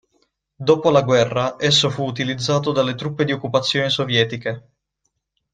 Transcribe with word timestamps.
Dopo 0.69 0.89
la 0.89 1.03
guerra 1.03 1.57
esso 1.59 1.91
fu 1.91 2.07
utilizzato 2.07 2.71
dalle 2.71 2.95
truppe 2.95 3.23
di 3.23 3.33
occupazione 3.33 3.87
sovietiche. 3.87 4.69